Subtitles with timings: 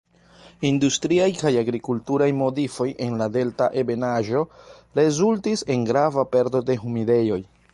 [0.67, 4.41] Industriaj kaj agrikulturaj modifoj en la delta ebenaĵo
[5.01, 7.39] rezultis en grava perdo de humidejoj.